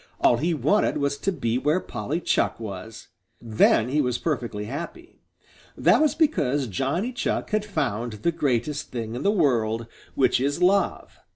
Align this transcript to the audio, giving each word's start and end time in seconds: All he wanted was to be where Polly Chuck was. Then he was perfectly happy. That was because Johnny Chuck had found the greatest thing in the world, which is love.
All 0.19 0.37
he 0.37 0.55
wanted 0.55 0.97
was 0.97 1.15
to 1.19 1.31
be 1.31 1.59
where 1.59 1.79
Polly 1.79 2.19
Chuck 2.19 2.59
was. 2.59 3.09
Then 3.39 3.87
he 3.87 4.01
was 4.01 4.17
perfectly 4.17 4.65
happy. 4.65 5.21
That 5.77 6.01
was 6.01 6.15
because 6.15 6.65
Johnny 6.65 7.11
Chuck 7.11 7.51
had 7.51 7.63
found 7.65 8.13
the 8.13 8.31
greatest 8.31 8.89
thing 8.89 9.13
in 9.13 9.21
the 9.21 9.29
world, 9.29 9.85
which 10.15 10.39
is 10.41 10.59
love. 10.59 11.19